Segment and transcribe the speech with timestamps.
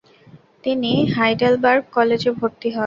[0.63, 2.79] তিনি হাইডেলবার্গ কলেজে ভর্তি হন।